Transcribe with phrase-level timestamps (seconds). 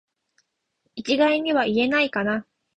[0.95, 2.47] 一概には言えないかな